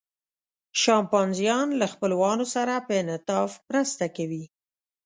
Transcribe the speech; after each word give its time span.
شامپانزیان 0.81 1.67
له 1.79 1.87
خپلوانو 1.93 2.45
سره 2.55 2.73
په 2.85 2.91
انعطاف 3.01 3.51
مرسته 3.67 4.05
کوي. 4.17 4.43